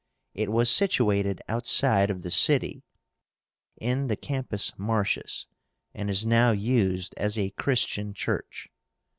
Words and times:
It 0.33 0.51
was 0.51 0.67
situated 0.71 1.41
outside 1.47 2.09
of 2.09 2.23
the 2.23 2.31
city, 2.31 2.81
in 3.79 4.07
the 4.07 4.15
Campus 4.15 4.73
Martius, 4.75 5.45
and 5.93 6.09
is 6.09 6.25
now 6.25 6.49
used 6.51 7.13
as 7.17 7.37
a 7.37 7.51
Christian 7.51 8.15
church. 8.15 8.69